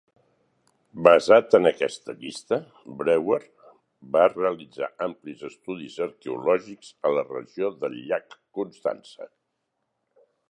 Basat 1.07 1.55
en 1.57 1.69
aquesta 1.69 2.15
llista, 2.21 2.57
Breuer 3.01 3.39
va 4.15 4.23
realitzar 4.31 4.89
amplis 5.07 5.43
estudis 5.49 5.99
arqueològics 6.07 6.91
a 7.09 7.11
la 7.19 7.25
regió 7.31 7.69
del 7.85 7.99
llac 8.09 8.35
Constança. 8.61 9.29